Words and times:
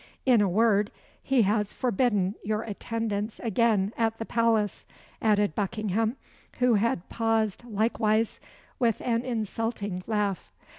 "In 0.25 0.41
a 0.41 0.49
word, 0.49 0.89
he 1.21 1.43
has 1.43 1.75
forbidden 1.75 2.33
your 2.43 2.63
attendance 2.63 3.39
again 3.43 3.93
at 3.95 4.17
the 4.17 4.25
palace," 4.25 4.83
added 5.21 5.53
Buckingham, 5.53 6.15
who 6.57 6.73
had 6.73 7.07
paused 7.07 7.63
likewise, 7.65 8.39
with 8.79 8.99
an 9.01 9.23
insulting 9.23 10.01
laugh. 10.07 10.51